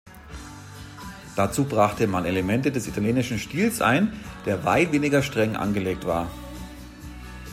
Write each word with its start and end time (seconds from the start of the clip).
Dazu 1.35 1.65
brachte 1.65 2.07
man 2.07 2.25
Elemente 2.25 2.71
des 2.71 2.87
italienischen 2.87 3.37
Stils 3.37 3.81
ein, 3.83 4.11
der 4.47 4.65
weit 4.65 4.91
weniger 4.93 5.21
streng 5.21 5.55
angelegt 5.55 6.07
war. 6.07 6.25